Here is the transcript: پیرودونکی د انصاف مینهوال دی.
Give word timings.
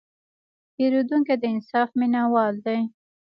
پیرودونکی 0.75 1.35
د 1.41 1.43
انصاف 1.53 1.89
مینهوال 1.99 2.53
دی. 2.65 2.79